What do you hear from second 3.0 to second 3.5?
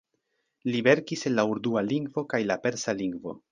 lingvo.